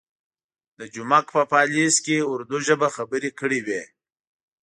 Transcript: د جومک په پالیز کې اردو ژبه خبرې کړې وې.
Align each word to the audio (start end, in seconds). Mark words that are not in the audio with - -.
د 0.77 0.79
جومک 0.93 1.25
په 1.35 1.41
پالیز 1.51 1.93
کې 2.05 2.17
اردو 2.31 2.57
ژبه 2.67 2.87
خبرې 2.95 3.31
کړې 3.39 3.59
وې. 3.65 3.83